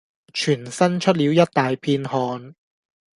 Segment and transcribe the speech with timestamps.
[0.33, 2.55] 全身出了一大片汗。